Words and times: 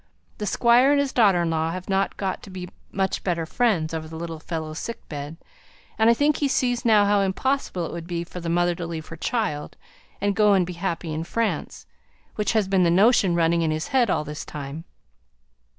"The 0.39 0.47
Squire 0.47 0.89
and 0.89 0.99
his 0.99 1.13
daughter 1.13 1.43
in 1.43 1.51
law 1.51 1.69
have 1.73 1.85
got 1.85 2.41
to 2.41 2.49
be 2.49 2.69
much 2.91 3.23
better 3.23 3.45
friends 3.45 3.93
over 3.93 4.07
the 4.07 4.15
little 4.15 4.39
fellow's 4.39 4.79
sick 4.79 5.07
bed; 5.07 5.37
and 5.99 6.09
I 6.09 6.15
think 6.15 6.37
he 6.37 6.47
sees 6.47 6.83
now 6.83 7.05
how 7.05 7.21
impossible 7.21 7.85
it 7.85 7.91
would 7.91 8.07
be 8.07 8.23
for 8.23 8.39
the 8.39 8.49
mother 8.49 8.73
to 8.73 8.87
leave 8.87 9.05
her 9.09 9.15
child, 9.15 9.77
and 10.19 10.35
go 10.35 10.53
and 10.55 10.65
be 10.65 10.73
happy 10.73 11.13
in 11.13 11.23
France, 11.23 11.85
which 12.33 12.53
has 12.53 12.67
been 12.67 12.81
the 12.81 12.89
notion 12.89 13.35
running 13.35 13.61
in 13.61 13.69
his 13.69 13.89
head 13.89 14.09
all 14.09 14.23
this 14.23 14.43
time. 14.43 14.85